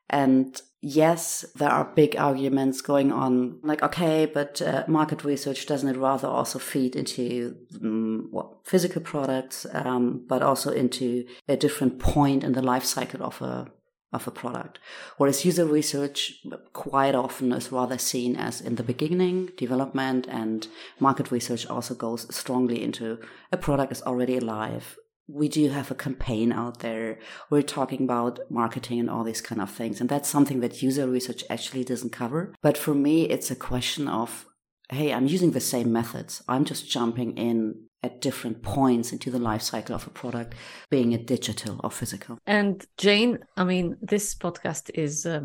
and 0.10 0.62
yes, 0.82 1.46
there 1.56 1.70
are 1.70 1.92
big 1.96 2.16
arguments 2.16 2.82
going 2.82 3.12
on, 3.12 3.60
like, 3.64 3.82
okay, 3.82 4.26
but 4.28 4.62
uh, 4.62 4.84
market 4.88 5.24
research 5.24 5.66
doesn't 5.66 5.90
it 5.90 5.98
rather 5.98 6.28
also 6.28 6.60
feed 6.60 6.96
into 6.96 7.56
um, 7.82 8.28
what 8.30 8.66
physical 8.66 9.02
products, 9.02 9.66
um, 9.74 10.24
but 10.28 10.44
also 10.44 10.72
into 10.72 11.26
a 11.48 11.58
different 11.58 12.00
point 12.00 12.44
in 12.44 12.54
the 12.54 12.62
life 12.62 12.84
cycle 12.84 13.24
of 13.24 13.42
a 13.42 13.68
of 14.14 14.28
a 14.28 14.32
product. 14.32 14.80
Whereas 15.18 15.44
user 15.44 15.66
research 15.66 16.42
quite 16.72 17.16
often 17.16 17.52
is 17.52 17.72
rather 17.72 17.98
seen 17.98 18.38
as 18.38 18.62
in 18.62 18.76
the 18.76 18.84
beginning, 18.84 19.50
development 19.58 20.26
and 20.30 20.68
market 21.00 21.32
research 21.32 21.68
also 21.68 21.96
goes 21.96 22.34
strongly 22.34 22.82
into 22.82 23.20
a 23.52 23.58
product 23.58 23.92
is 23.92 24.02
already 24.04 24.38
alive. 24.38 24.98
We 25.28 25.48
do 25.50 25.70
have 25.70 25.90
a 25.92 25.96
campaign 25.96 26.52
out 26.52 26.80
there. 26.80 27.20
We're 27.50 27.64
talking 27.64 28.04
about 28.04 28.40
marketing 28.50 29.00
and 29.00 29.10
all 29.10 29.24
these 29.24 29.42
kind 29.42 29.62
of 29.62 29.72
things. 29.72 30.00
And 30.00 30.10
that's 30.10 30.30
something 30.30 30.60
that 30.60 30.84
user 30.84 31.08
research 31.08 31.44
actually 31.50 31.84
doesn't 31.84 32.12
cover. 32.12 32.54
But 32.62 32.78
for 32.78 32.94
me, 32.94 33.24
it's 33.24 33.50
a 33.50 33.56
question 33.56 34.08
of, 34.08 34.46
hey, 34.90 35.12
I'm 35.12 35.28
using 35.28 35.52
the 35.52 35.60
same 35.60 35.92
methods. 35.92 36.44
I'm 36.48 36.64
just 36.64 36.90
jumping 36.90 37.38
in 37.38 37.86
at 38.04 38.22
different 38.22 38.62
points 38.62 39.12
into 39.12 39.32
the 39.32 39.40
life 39.40 39.64
cycle 39.64 39.96
of 39.96 40.06
a 40.06 40.12
product, 40.12 40.54
being 40.92 41.12
it 41.12 41.26
digital 41.26 41.82
or 41.84 41.90
physical. 41.90 42.38
And 42.46 42.86
Jane, 42.98 43.40
I 43.58 43.64
mean, 43.64 43.98
this 44.00 44.36
podcast 44.36 44.92
is 44.94 45.26
uh, 45.26 45.42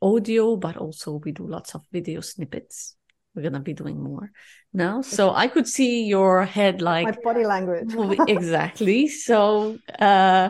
audio, 0.00 0.56
but 0.56 0.78
also 0.78 1.20
we 1.24 1.32
do 1.32 1.46
lots 1.46 1.74
of 1.74 1.82
video 1.92 2.22
snippets. 2.22 2.96
We're 3.38 3.44
gonna 3.44 3.60
be 3.60 3.72
doing 3.72 4.02
more 4.02 4.32
now, 4.72 5.00
so 5.00 5.32
I 5.32 5.46
could 5.46 5.68
see 5.68 6.06
your 6.06 6.44
head 6.44 6.82
like 6.82 7.04
my 7.04 7.16
body 7.22 7.44
language 7.44 7.94
exactly. 8.28 9.06
So 9.06 9.78
uh, 9.96 10.48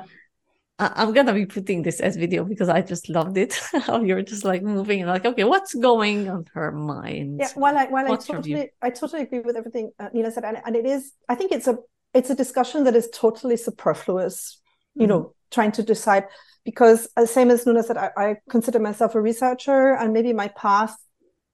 I- 0.78 1.02
am 1.02 1.12
gonna 1.12 1.34
be 1.34 1.44
putting 1.44 1.82
this 1.82 2.00
as 2.00 2.16
video 2.16 2.44
because 2.44 2.70
I 2.70 2.80
just 2.80 3.10
loved 3.10 3.36
it. 3.36 3.52
How 3.72 4.00
you're 4.00 4.22
just 4.22 4.42
like 4.42 4.62
moving 4.62 5.02
and 5.02 5.10
like, 5.10 5.26
okay, 5.26 5.44
what's 5.44 5.74
going 5.74 6.30
on 6.30 6.46
her 6.54 6.72
mind? 6.72 7.40
Yeah, 7.40 7.50
while 7.56 7.76
I 7.76 7.84
while 7.88 8.10
I 8.10 8.16
totally 8.16 8.70
I 8.80 8.88
totally 8.88 9.22
agree 9.22 9.40
with 9.40 9.56
everything 9.56 9.92
uh, 10.00 10.08
Nina 10.14 10.30
said, 10.30 10.46
and, 10.46 10.58
and 10.64 10.74
it 10.74 10.86
is 10.86 11.12
I 11.28 11.34
think 11.34 11.52
it's 11.52 11.68
a 11.68 11.76
it's 12.14 12.30
a 12.30 12.34
discussion 12.34 12.84
that 12.84 12.96
is 12.96 13.10
totally 13.12 13.58
superfluous. 13.58 14.62
You 14.94 15.02
mm-hmm. 15.02 15.10
know, 15.10 15.34
trying 15.50 15.72
to 15.72 15.82
decide 15.82 16.24
because 16.64 17.06
uh, 17.18 17.26
same 17.26 17.50
as 17.50 17.66
Nina 17.66 17.82
said, 17.82 17.98
I, 17.98 18.10
I 18.16 18.36
consider 18.48 18.78
myself 18.78 19.14
a 19.14 19.20
researcher, 19.20 19.94
and 19.94 20.14
maybe 20.14 20.32
my 20.32 20.48
path 20.48 20.96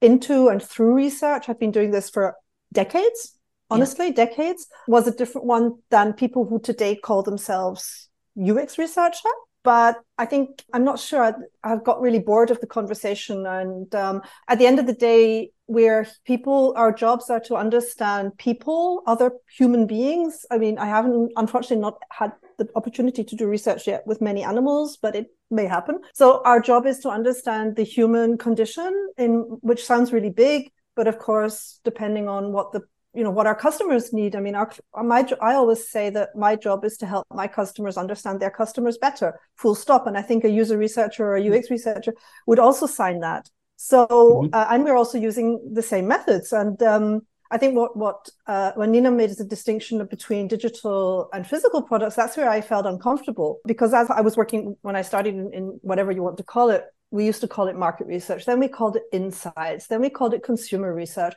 into 0.04 0.48
and 0.48 0.62
through 0.62 0.94
research, 0.94 1.48
I've 1.48 1.58
been 1.58 1.72
doing 1.72 1.90
this 1.90 2.10
for 2.10 2.36
decades. 2.72 3.36
Honestly, 3.70 4.06
yeah. 4.06 4.26
decades 4.26 4.66
was 4.86 5.08
a 5.08 5.10
different 5.10 5.46
one 5.46 5.78
than 5.90 6.12
people 6.12 6.44
who 6.44 6.60
today 6.60 6.94
call 6.94 7.22
themselves 7.22 8.08
UX 8.38 8.78
researcher. 8.78 9.30
But 9.64 9.96
I 10.18 10.26
think 10.26 10.62
I'm 10.74 10.84
not 10.84 11.00
sure. 11.00 11.34
I've 11.64 11.82
got 11.82 12.02
really 12.02 12.18
bored 12.18 12.50
of 12.50 12.60
the 12.60 12.66
conversation. 12.66 13.46
And 13.46 13.92
um, 13.94 14.20
at 14.46 14.58
the 14.58 14.66
end 14.66 14.78
of 14.78 14.86
the 14.86 14.92
day, 14.92 15.50
where 15.66 16.06
people, 16.26 16.74
our 16.76 16.92
jobs 16.92 17.30
are 17.30 17.40
to 17.40 17.56
understand 17.56 18.36
people, 18.38 19.02
other 19.06 19.32
human 19.56 19.86
beings. 19.86 20.44
I 20.50 20.58
mean, 20.58 20.78
I 20.78 20.86
haven't, 20.86 21.32
unfortunately, 21.36 21.78
not 21.78 21.98
had 22.10 22.32
the 22.58 22.68
opportunity 22.76 23.24
to 23.24 23.36
do 23.36 23.46
research 23.46 23.86
yet 23.86 24.06
with 24.06 24.20
many 24.20 24.42
animals, 24.44 24.98
but 25.00 25.16
it 25.16 25.28
may 25.50 25.66
happen. 25.66 26.00
So 26.12 26.42
our 26.44 26.60
job 26.60 26.86
is 26.86 26.98
to 27.00 27.08
understand 27.08 27.76
the 27.76 27.82
human 27.82 28.36
condition, 28.36 29.08
in 29.16 29.58
which 29.62 29.84
sounds 29.84 30.12
really 30.12 30.30
big, 30.30 30.70
but 30.96 31.08
of 31.08 31.18
course, 31.18 31.80
depending 31.84 32.28
on 32.28 32.52
what 32.52 32.72
the 32.72 32.82
you 33.14 33.22
know 33.22 33.30
what 33.30 33.46
our 33.46 33.54
customers 33.54 34.12
need 34.12 34.34
i 34.34 34.40
mean 34.40 34.56
our 34.56 34.70
my 35.04 35.24
i 35.40 35.54
always 35.54 35.88
say 35.88 36.10
that 36.10 36.34
my 36.34 36.56
job 36.56 36.84
is 36.84 36.96
to 36.96 37.06
help 37.06 37.24
my 37.32 37.46
customers 37.46 37.96
understand 37.96 38.40
their 38.40 38.50
customers 38.50 38.98
better 38.98 39.38
full 39.56 39.74
stop 39.74 40.06
and 40.06 40.18
i 40.18 40.22
think 40.22 40.42
a 40.42 40.50
user 40.50 40.76
researcher 40.76 41.24
or 41.24 41.36
a 41.36 41.48
ux 41.48 41.70
researcher 41.70 42.12
would 42.46 42.58
also 42.58 42.86
sign 42.86 43.20
that 43.20 43.48
so 43.90 44.06
mm-hmm. 44.06 44.54
uh, 44.54 44.66
and 44.70 44.84
we're 44.84 44.96
also 44.96 45.18
using 45.18 45.48
the 45.72 45.82
same 45.82 46.06
methods. 46.08 46.52
And 46.52 46.82
um, 46.82 47.20
i 47.50 47.58
think 47.58 47.76
what 47.76 47.94
what 47.96 48.28
uh, 48.46 48.72
when 48.74 48.90
nina 48.90 49.10
made 49.10 49.30
is 49.30 49.40
a 49.40 49.44
distinction 49.44 50.04
between 50.06 50.48
digital 50.48 51.28
and 51.34 51.46
physical 51.46 51.82
products 51.82 52.16
that's 52.16 52.36
where 52.38 52.48
i 52.48 52.60
felt 52.60 52.86
uncomfortable. 52.86 53.60
Because 53.72 53.92
as 53.92 54.08
i 54.10 54.22
was 54.22 54.36
working 54.36 54.76
when 54.86 54.96
i 54.96 55.02
started 55.02 55.34
in, 55.34 55.52
in 55.52 55.64
whatever 55.82 56.10
you 56.12 56.22
want 56.22 56.38
to 56.38 56.42
call 56.54 56.70
it 56.70 56.84
we 57.14 57.24
used 57.24 57.42
to 57.42 57.48
call 57.48 57.68
it 57.68 57.76
market 57.76 58.08
research. 58.08 58.44
Then 58.44 58.58
we 58.58 58.66
called 58.66 58.96
it 58.96 59.04
insights. 59.12 59.86
Then 59.86 60.00
we 60.00 60.10
called 60.10 60.34
it 60.34 60.42
consumer 60.42 60.92
research. 60.92 61.34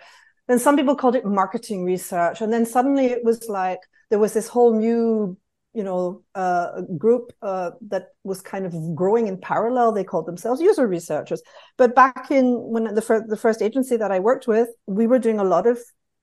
Then 0.47 0.57
some 0.57 0.75
people 0.75 0.95
called 0.95 1.15
it 1.15 1.23
marketing 1.23 1.83
research. 1.83 2.41
And 2.41 2.51
then 2.51 2.65
suddenly 2.65 3.05
it 3.07 3.23
was 3.23 3.47
like 3.47 3.79
there 4.09 4.17
was 4.17 4.33
this 4.33 4.47
whole 4.47 4.73
new 4.79 5.37
you 5.77 5.83
know 5.83 6.23
uh, 6.33 6.81
group 6.97 7.31
uh, 7.43 7.71
that 7.89 8.05
was 8.23 8.41
kind 8.41 8.65
of 8.65 8.73
growing 8.95 9.27
in 9.27 9.37
parallel 9.37 9.91
they 9.91 10.03
called 10.03 10.25
themselves 10.25 10.59
user 10.59 10.87
researchers. 10.87 11.41
But 11.77 11.93
back 11.93 12.31
in 12.31 12.45
when 12.73 12.95
the, 12.95 13.01
fir- 13.01 13.27
the 13.27 13.37
first 13.37 13.61
agency 13.61 13.95
that 13.97 14.11
i 14.11 14.19
worked 14.19 14.47
with 14.47 14.69
we 14.87 15.05
were 15.05 15.19
doing 15.19 15.39
a 15.39 15.43
lot 15.43 15.67
of 15.67 15.77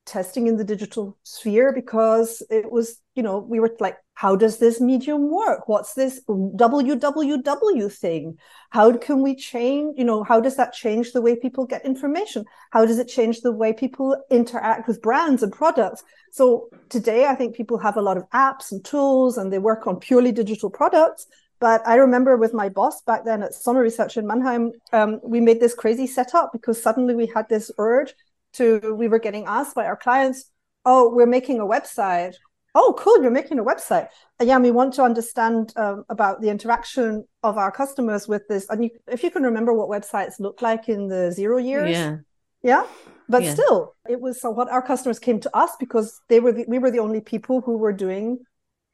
testing 0.07 0.47
in 0.47 0.57
the 0.57 0.65
digital 0.65 1.17
sphere 1.23 1.73
because 1.73 2.43
it 2.51 2.71
was 2.71 3.01
you 3.15 3.23
know 3.23 3.39
we 3.39 3.59
were 3.59 3.75
like 3.81 3.97
how 4.17 4.37
does 4.37 4.59
this 4.59 4.81
medium 4.81 5.31
work? 5.31 5.67
What's 5.69 5.95
this 5.95 6.21
www 6.29 7.93
thing? 7.93 8.39
How 8.71 8.97
can 8.97 9.23
we 9.23 9.35
change 9.35 9.99
you 9.99 10.05
know 10.05 10.23
how 10.23 10.41
does 10.41 10.57
that 10.57 10.73
change 10.73 11.13
the 11.13 11.23
way 11.23 11.37
people 11.37 11.67
get 11.67 11.85
information? 11.85 12.45
How 12.71 12.85
does 12.87 12.99
it 12.99 13.09
change 13.09 13.41
the 13.41 13.53
way 13.53 13.73
people 13.73 14.17
interact 14.31 14.87
with 14.87 15.03
brands 15.03 15.43
and 15.43 15.53
products? 15.53 16.05
So 16.31 16.69
today 16.89 17.27
i 17.27 17.35
think 17.35 17.57
people 17.57 17.79
have 17.79 17.97
a 17.97 18.03
lot 18.03 18.17
of 18.17 18.29
apps 18.31 18.73
and 18.73 18.85
tools 18.85 19.39
and 19.39 19.53
they 19.53 19.59
work 19.59 19.87
on 19.87 20.01
purely 20.01 20.33
digital 20.33 20.71
products. 20.71 21.27
But 21.61 21.87
I 21.87 21.95
remember 21.95 22.37
with 22.37 22.53
my 22.53 22.69
boss 22.69 23.01
back 23.03 23.25
then 23.25 23.43
at 23.43 23.55
Summer 23.55 23.81
Research 23.81 24.17
in 24.17 24.27
Mannheim, 24.27 24.73
um, 24.93 25.21
we 25.23 25.41
made 25.41 25.61
this 25.61 25.75
crazy 25.75 26.07
setup 26.07 26.53
because 26.53 26.83
suddenly 26.83 27.15
we 27.15 27.27
had 27.27 27.49
this 27.49 27.71
urge 27.79 28.15
to 28.55 28.95
we 28.95 29.09
were 29.09 29.19
getting 29.19 29.45
asked 29.47 29.75
by 29.75 29.87
our 29.87 29.97
clients, 29.97 30.51
"Oh, 30.85 31.13
we're 31.15 31.27
making 31.27 31.61
a 31.61 31.67
website. 31.67 32.35
Oh, 32.77 32.95
cool, 32.99 33.23
you're 33.23 33.31
making 33.31 33.61
a 33.61 33.65
website. 33.65 34.09
And 34.41 34.49
yeah, 34.49 34.59
we 34.59 34.73
want 34.73 34.95
to 34.95 35.03
understand 35.03 35.73
um, 35.77 36.05
about 36.09 36.41
the 36.41 36.49
interaction 36.49 37.25
of 37.45 37.57
our 37.57 37.71
customers 37.71 38.27
with 38.27 38.49
this. 38.49 38.67
And 38.69 38.83
you, 38.83 38.91
if 39.07 39.23
you 39.23 39.31
can 39.31 39.45
remember 39.45 39.73
what 39.73 39.89
websites 39.89 40.41
looked 40.41 40.61
like 40.61 40.89
in 40.89 41.07
the 41.07 41.31
zero 41.31 41.59
years, 41.59 41.91
yeah, 41.91 42.17
yeah. 42.63 42.87
But 43.29 43.45
yeah. 43.45 43.55
still, 43.55 43.95
it 44.09 44.21
was 44.21 44.41
so 44.41 44.51
what 44.51 44.69
our 44.71 44.83
customers 44.83 45.19
came 45.19 45.41
to 45.41 45.57
us 45.57 45.71
because 45.79 46.21
they 46.29 46.41
were 46.41 46.53
the, 46.53 46.65
we 46.67 46.79
were 46.79 46.91
the 46.91 46.99
only 46.99 47.21
people 47.21 47.61
who 47.61 47.79
were 47.79 47.93
doing 47.93 48.41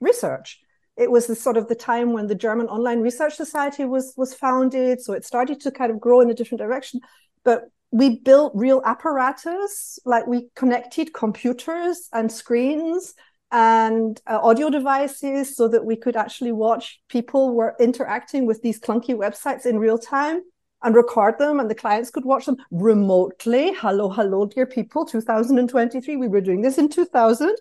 research. 0.01 0.61
It 0.97 1.11
was 1.11 1.27
the 1.27 1.35
sort 1.35 1.57
of 1.57 1.69
the 1.69 1.75
time 1.75 2.13
when 2.13 2.27
the 2.27 2.35
German 2.35 2.67
Online 2.67 3.01
Research 3.01 3.35
Society 3.35 3.85
was 3.87 4.13
was 4.17 4.35
founded, 4.35 5.01
so 5.01 5.15
it 5.15 5.25
started 5.25 5.61
to 5.61 5.71
kind 5.71 5.91
of 5.91 6.01
grow 6.01 6.21
in 6.21 6.31
a 6.31 6.35
different 6.35 6.61
direction. 6.61 7.01
But 7.45 7.71
we 7.91 8.21
built 8.21 8.53
real 8.55 8.83
apparatus, 8.85 9.99
like 10.05 10.27
we 10.27 10.49
connected 10.55 11.13
computers 11.13 12.09
and 12.13 12.31
screens 12.31 13.15
and 13.51 14.21
uh, 14.29 14.39
audio 14.41 14.71
devices 14.71 15.57
so 15.57 15.67
that 15.69 15.85
we 15.85 15.97
could 15.97 16.17
actually 16.17 16.53
watch 16.53 17.01
people 17.09 17.53
were 17.55 17.75
interacting 17.81 18.47
with 18.47 18.63
these 18.63 18.79
clunky 18.79 19.15
websites 19.15 19.67
in 19.67 19.79
real 19.79 19.99
time 19.99 20.41
and 20.83 20.95
record 20.95 21.37
them 21.39 21.59
and 21.59 21.69
the 21.69 21.75
clients 21.75 22.11
could 22.11 22.25
watch 22.25 22.47
them 22.47 22.57
remotely. 22.71 23.75
Hello 23.75 24.09
hello 24.09 24.47
dear 24.47 24.67
people. 24.67 25.05
2023 25.05 26.17
we 26.17 26.29
were 26.29 26.41
doing 26.41 26.63
this 26.63 26.79
in 26.79 26.89
2000 26.89 27.57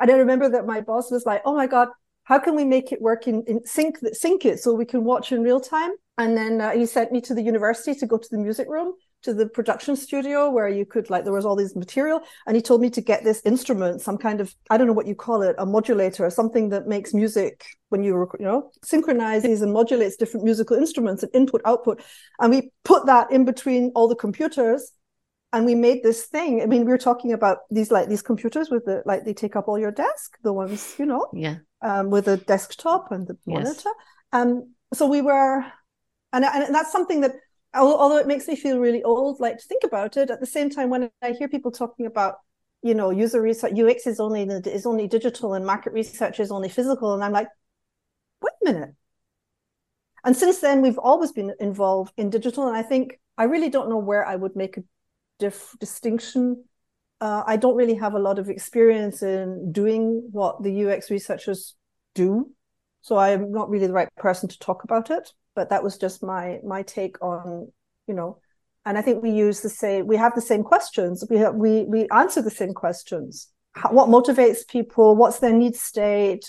and 0.00 0.10
i 0.10 0.14
remember 0.14 0.50
that 0.50 0.66
my 0.66 0.80
boss 0.80 1.10
was 1.10 1.24
like 1.24 1.40
oh 1.44 1.54
my 1.54 1.68
god 1.68 1.88
how 2.24 2.38
can 2.38 2.54
we 2.54 2.64
make 2.64 2.92
it 2.92 3.00
work 3.00 3.26
in, 3.26 3.42
in 3.46 3.64
sync 3.64 3.96
sync 4.12 4.44
it 4.44 4.60
so 4.60 4.74
we 4.74 4.84
can 4.84 5.02
watch 5.02 5.32
in 5.32 5.42
real 5.42 5.60
time? 5.60 5.92
And 6.18 6.36
then 6.36 6.60
uh, 6.60 6.72
he 6.72 6.84
sent 6.84 7.10
me 7.10 7.22
to 7.22 7.32
the 7.32 7.40
university 7.40 7.94
to 7.94 8.06
go 8.06 8.18
to 8.18 8.28
the 8.30 8.36
music 8.36 8.68
room 8.68 8.92
to 9.22 9.34
the 9.34 9.46
production 9.46 9.96
studio 9.96 10.50
where 10.50 10.68
you 10.68 10.86
could 10.86 11.10
like 11.10 11.24
there 11.24 11.32
was 11.32 11.44
all 11.44 11.56
these 11.56 11.74
material 11.74 12.20
and 12.46 12.54
he 12.54 12.62
told 12.62 12.80
me 12.80 12.88
to 12.88 13.00
get 13.00 13.24
this 13.24 13.42
instrument 13.44 14.00
some 14.00 14.16
kind 14.16 14.40
of 14.40 14.54
i 14.70 14.76
don't 14.76 14.86
know 14.86 14.92
what 14.92 15.08
you 15.08 15.14
call 15.14 15.42
it 15.42 15.56
a 15.58 15.66
modulator 15.66 16.24
or 16.24 16.30
something 16.30 16.68
that 16.68 16.86
makes 16.86 17.12
music 17.12 17.64
when 17.88 18.02
you 18.02 18.28
you 18.38 18.44
know 18.44 18.70
synchronizes 18.84 19.62
and 19.62 19.72
modulates 19.72 20.16
different 20.16 20.44
musical 20.44 20.76
instruments 20.76 21.22
and 21.22 21.34
input 21.34 21.60
output. 21.64 22.02
And 22.40 22.50
we 22.50 22.70
put 22.84 23.06
that 23.06 23.30
in 23.30 23.44
between 23.44 23.92
all 23.94 24.08
the 24.08 24.14
computers 24.14 24.92
and 25.52 25.64
we 25.64 25.74
made 25.74 26.02
this 26.02 26.26
thing. 26.26 26.62
I 26.62 26.66
mean 26.66 26.84
we 26.84 26.90
were 26.90 26.98
talking 26.98 27.32
about 27.32 27.58
these 27.70 27.90
like 27.90 28.08
these 28.08 28.22
computers 28.22 28.70
with 28.70 28.84
the 28.84 29.02
like 29.06 29.24
they 29.24 29.34
take 29.34 29.56
up 29.56 29.68
all 29.68 29.78
your 29.78 29.92
desk 29.92 30.36
the 30.42 30.52
ones 30.52 30.94
you 30.98 31.06
know 31.06 31.28
yeah. 31.32 31.56
um, 31.82 32.10
with 32.10 32.28
a 32.28 32.36
desktop 32.36 33.10
and 33.12 33.26
the 33.26 33.36
monitor. 33.46 33.90
And 34.32 34.52
um, 34.52 34.74
so 34.92 35.06
we 35.06 35.22
were 35.22 35.64
and, 36.32 36.44
and 36.44 36.74
that's 36.74 36.92
something 36.92 37.22
that 37.22 37.32
although 37.74 38.16
it 38.16 38.26
makes 38.26 38.48
me 38.48 38.56
feel 38.56 38.78
really 38.78 39.02
old 39.02 39.40
like 39.40 39.58
to 39.58 39.66
think 39.66 39.84
about 39.84 40.16
it 40.16 40.30
at 40.30 40.40
the 40.40 40.46
same 40.46 40.70
time 40.70 40.90
when 40.90 41.10
i 41.22 41.32
hear 41.32 41.48
people 41.48 41.70
talking 41.70 42.06
about 42.06 42.36
you 42.82 42.94
know 42.94 43.10
user 43.10 43.40
research 43.42 43.78
ux 43.78 44.06
is 44.06 44.20
only 44.20 44.42
is 44.42 44.86
only 44.86 45.06
digital 45.06 45.54
and 45.54 45.66
market 45.66 45.92
research 45.92 46.40
is 46.40 46.50
only 46.50 46.68
physical 46.68 47.14
and 47.14 47.22
i'm 47.22 47.32
like 47.32 47.48
wait 48.40 48.52
a 48.62 48.72
minute. 48.72 48.94
And 50.24 50.36
since 50.36 50.58
then 50.58 50.82
we've 50.82 50.98
always 50.98 51.32
been 51.32 51.52
involved 51.60 52.12
in 52.16 52.30
digital 52.30 52.68
and 52.68 52.76
i 52.76 52.82
think 52.82 53.18
i 53.36 53.44
really 53.44 53.70
don't 53.70 53.88
know 53.88 53.98
where 53.98 54.26
i 54.26 54.36
would 54.36 54.56
make 54.56 54.76
a 54.76 54.84
diff- 55.38 55.76
distinction. 55.80 56.64
Uh, 57.20 57.42
i 57.46 57.56
don't 57.56 57.74
really 57.74 57.96
have 57.96 58.14
a 58.14 58.18
lot 58.18 58.38
of 58.38 58.48
experience 58.48 59.22
in 59.22 59.72
doing 59.72 60.28
what 60.30 60.62
the 60.62 60.84
ux 60.84 61.10
researchers 61.10 61.74
do 62.14 62.48
so 63.00 63.16
i'm 63.16 63.50
not 63.50 63.68
really 63.68 63.88
the 63.88 63.92
right 63.92 64.08
person 64.16 64.48
to 64.48 64.58
talk 64.60 64.84
about 64.84 65.10
it 65.10 65.32
but 65.58 65.70
that 65.70 65.82
was 65.82 65.98
just 65.98 66.22
my 66.22 66.60
my 66.64 66.82
take 66.82 67.16
on 67.20 67.66
you 68.06 68.14
know 68.14 68.38
and 68.86 68.96
i 68.96 69.02
think 69.02 69.20
we 69.20 69.30
use 69.30 69.60
the 69.60 69.74
same 69.82 70.06
we 70.06 70.16
have 70.16 70.34
the 70.36 70.48
same 70.52 70.62
questions 70.62 71.24
we 71.28 71.36
have, 71.36 71.56
we 71.56 71.72
we 71.94 72.06
answer 72.10 72.40
the 72.40 72.58
same 72.60 72.72
questions 72.72 73.48
How, 73.72 73.90
what 73.90 74.08
motivates 74.08 74.60
people 74.76 75.16
what's 75.16 75.40
their 75.40 75.52
need 75.52 75.74
state 75.74 76.44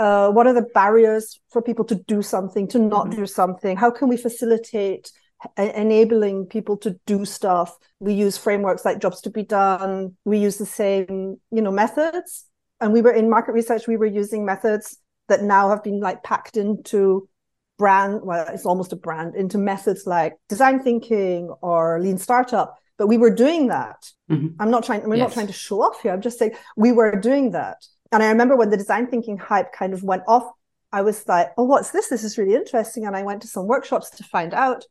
uh, 0.00 0.30
what 0.30 0.46
are 0.46 0.54
the 0.54 0.68
barriers 0.74 1.38
for 1.50 1.60
people 1.60 1.84
to 1.84 1.94
do 1.94 2.22
something, 2.22 2.66
to 2.66 2.78
not 2.78 3.08
mm-hmm. 3.08 3.20
do 3.20 3.26
something? 3.26 3.76
How 3.76 3.90
can 3.90 4.08
we 4.08 4.16
facilitate 4.16 5.12
enabling 5.58 6.46
people 6.46 6.78
to 6.78 6.98
do 7.04 7.26
stuff? 7.26 7.76
We 8.00 8.14
use 8.14 8.38
frameworks 8.38 8.86
like 8.86 8.98
Jobs 8.98 9.20
to 9.22 9.30
be 9.30 9.42
Done. 9.42 10.16
We 10.24 10.38
use 10.38 10.56
the 10.56 10.64
same, 10.64 11.38
you 11.50 11.60
know, 11.60 11.70
methods. 11.70 12.46
And 12.80 12.94
we 12.94 13.02
were 13.02 13.12
in 13.12 13.28
market 13.28 13.52
research. 13.52 13.86
We 13.86 13.98
were 13.98 14.06
using 14.06 14.46
methods 14.46 14.96
that 15.28 15.42
now 15.42 15.68
have 15.68 15.84
been 15.84 16.00
like 16.00 16.22
packed 16.22 16.56
into 16.56 17.28
brand. 17.80 18.20
Well, 18.22 18.46
it's 18.54 18.66
almost 18.66 18.92
a 18.92 18.96
brand 18.96 19.34
into 19.34 19.56
methods 19.56 20.06
like 20.06 20.36
design 20.50 20.82
thinking 20.82 21.48
or 21.62 21.98
lean 21.98 22.18
startup. 22.18 22.76
But 22.98 23.06
we 23.06 23.16
were 23.16 23.34
doing 23.34 23.68
that. 23.68 24.00
Mm-hmm. 24.30 24.60
I'm 24.60 24.70
not 24.70 24.84
trying. 24.84 25.02
We're 25.08 25.16
yes. 25.16 25.28
not 25.28 25.32
trying 25.32 25.46
to 25.46 25.54
show 25.54 25.80
off 25.80 26.02
here. 26.02 26.12
I'm 26.12 26.20
just 26.20 26.38
saying 26.38 26.54
we 26.76 26.92
were 26.92 27.16
doing 27.16 27.52
that. 27.52 27.78
And 28.12 28.22
I 28.22 28.28
remember 28.28 28.54
when 28.54 28.68
the 28.68 28.76
design 28.76 29.06
thinking 29.06 29.38
hype 29.38 29.72
kind 29.72 29.94
of 29.94 30.02
went 30.02 30.24
off, 30.28 30.44
I 30.92 31.00
was 31.00 31.26
like, 31.26 31.48
oh, 31.56 31.64
what's 31.64 31.90
this? 31.90 32.08
This 32.08 32.22
is 32.22 32.36
really 32.36 32.54
interesting. 32.54 33.06
And 33.06 33.16
I 33.16 33.22
went 33.22 33.40
to 33.42 33.48
some 33.48 33.66
workshops 33.66 34.10
to 34.10 34.24
find 34.24 34.52
out. 34.52 34.84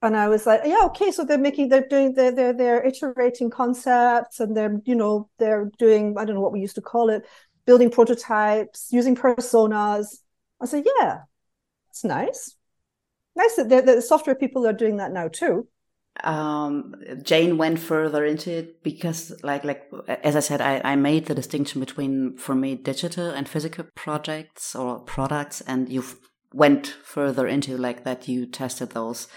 And 0.00 0.16
I 0.16 0.28
was 0.28 0.46
like, 0.46 0.60
yeah, 0.64 0.84
okay. 0.90 1.10
So 1.10 1.24
they're 1.24 1.38
making, 1.48 1.70
they're 1.70 1.88
doing, 1.88 2.14
they're, 2.14 2.30
they're, 2.30 2.52
they're 2.52 2.86
iterating 2.86 3.50
concepts 3.50 4.38
and 4.38 4.56
they're, 4.56 4.76
you 4.84 4.94
know, 4.94 5.28
they're 5.40 5.72
doing, 5.78 6.14
I 6.16 6.24
don't 6.24 6.36
know 6.36 6.40
what 6.40 6.52
we 6.52 6.60
used 6.60 6.76
to 6.76 6.80
call 6.92 7.10
it, 7.10 7.26
building 7.66 7.90
prototypes, 7.90 8.88
using 8.92 9.16
personas. 9.16 10.18
I 10.60 10.66
said, 10.66 10.84
yeah, 11.00 11.22
nice. 12.04 12.56
Nice 13.36 13.56
that 13.56 13.86
the 13.86 14.02
software 14.02 14.34
people 14.34 14.66
are 14.66 14.72
doing 14.72 14.96
that 14.96 15.12
now 15.12 15.28
too 15.28 15.68
um, 16.24 16.94
Jane 17.22 17.58
went 17.58 17.78
further 17.78 18.24
into 18.24 18.50
it 18.50 18.82
because, 18.82 19.32
like, 19.42 19.64
like 19.64 19.90
as 20.22 20.36
I 20.36 20.40
said, 20.40 20.60
I, 20.60 20.80
I 20.84 20.96
made 20.96 21.26
the 21.26 21.34
distinction 21.34 21.80
between, 21.80 22.36
for 22.36 22.54
me, 22.54 22.74
digital 22.74 23.30
and 23.30 23.48
physical 23.48 23.86
projects 23.94 24.74
or 24.74 25.00
products, 25.00 25.60
and 25.62 25.88
you 25.88 26.04
went 26.52 26.86
further 27.04 27.46
into 27.46 27.76
like 27.76 28.04
that. 28.04 28.28
You 28.28 28.46
tested 28.46 28.90
those 28.90 29.28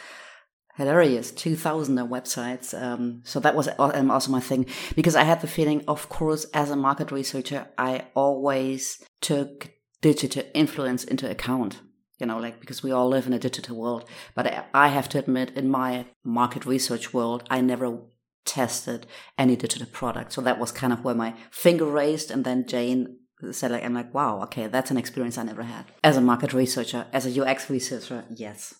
hilarious 0.75 1.31
2000 1.31 1.97
websites. 1.97 2.79
Um, 2.79 3.21
so 3.25 3.39
that 3.39 3.55
was 3.55 3.69
um, 3.77 4.09
also 4.09 4.31
my 4.31 4.39
thing 4.39 4.65
because 4.95 5.15
I 5.15 5.23
had 5.23 5.41
the 5.41 5.47
feeling, 5.47 5.83
of 5.87 6.09
course, 6.09 6.45
as 6.53 6.71
a 6.71 6.75
market 6.75 7.11
researcher, 7.11 7.67
I 7.77 8.07
always 8.15 9.03
took 9.19 9.71
digital 10.01 10.43
influence 10.55 11.03
into 11.03 11.29
account 11.29 11.81
you 12.21 12.27
know, 12.27 12.39
like 12.39 12.59
because 12.61 12.83
we 12.83 12.91
all 12.91 13.09
live 13.09 13.25
in 13.25 13.33
a 13.33 13.39
digital 13.39 13.75
world. 13.75 14.05
But 14.35 14.67
I 14.73 14.89
have 14.89 15.09
to 15.09 15.19
admit, 15.19 15.57
in 15.57 15.69
my 15.69 16.05
market 16.23 16.65
research 16.65 17.13
world, 17.13 17.43
I 17.49 17.59
never 17.59 17.99
tested 18.45 19.07
any 19.37 19.55
digital 19.55 19.87
product. 19.87 20.31
So 20.31 20.41
that 20.41 20.59
was 20.59 20.71
kind 20.71 20.93
of 20.93 21.03
where 21.03 21.15
my 21.15 21.33
finger 21.49 21.85
raised. 21.85 22.29
And 22.29 22.45
then 22.45 22.67
Jane 22.67 23.17
said, 23.51 23.71
like, 23.71 23.83
I'm 23.83 23.95
like, 23.95 24.13
wow, 24.13 24.41
okay, 24.43 24.67
that's 24.67 24.91
an 24.91 24.97
experience 24.97 25.37
I 25.39 25.43
never 25.43 25.63
had. 25.63 25.85
As 26.03 26.15
a 26.15 26.21
market 26.21 26.53
researcher, 26.53 27.07
as 27.11 27.25
a 27.25 27.43
UX 27.43 27.69
researcher, 27.69 28.23
yes. 28.29 28.75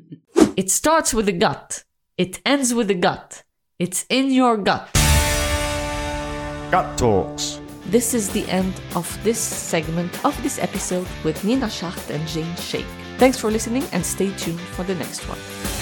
it 0.56 0.70
starts 0.70 1.12
with 1.12 1.26
the 1.26 1.32
gut. 1.32 1.84
It 2.16 2.40
ends 2.46 2.72
with 2.72 2.88
the 2.88 2.94
gut. 2.94 3.42
It's 3.78 4.06
in 4.08 4.30
your 4.30 4.56
gut. 4.56 4.88
Gut 6.70 6.98
Talks. 6.98 7.60
This 7.88 8.14
is 8.14 8.28
the 8.30 8.44
end 8.48 8.74
of 8.96 9.06
this 9.22 9.38
segment 9.38 10.24
of 10.24 10.40
this 10.42 10.58
episode 10.58 11.06
with 11.22 11.44
Nina 11.44 11.66
Schacht 11.66 12.10
and 12.10 12.26
Jane 12.26 12.56
Schek. 12.56 12.84
Thanks 13.16 13.38
for 13.38 13.48
listening 13.48 13.84
and 13.92 14.04
stay 14.04 14.34
tuned 14.36 14.60
for 14.60 14.82
the 14.82 14.96
next 14.96 15.28
one. 15.28 15.75